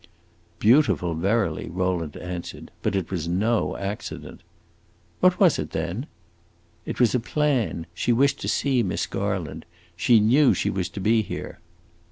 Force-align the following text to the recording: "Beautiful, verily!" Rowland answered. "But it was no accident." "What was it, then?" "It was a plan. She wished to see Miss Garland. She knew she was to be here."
"Beautiful, 0.57 1.13
verily!" 1.13 1.69
Rowland 1.69 2.17
answered. 2.17 2.71
"But 2.81 2.95
it 2.95 3.11
was 3.11 3.27
no 3.27 3.77
accident." 3.77 4.41
"What 5.19 5.39
was 5.39 5.59
it, 5.59 5.73
then?" 5.73 6.07
"It 6.87 6.99
was 6.99 7.13
a 7.13 7.19
plan. 7.19 7.85
She 7.93 8.11
wished 8.11 8.39
to 8.41 8.47
see 8.47 8.81
Miss 8.81 9.05
Garland. 9.05 9.63
She 9.95 10.19
knew 10.19 10.55
she 10.55 10.71
was 10.71 10.89
to 10.89 10.99
be 10.99 11.21
here." 11.21 11.59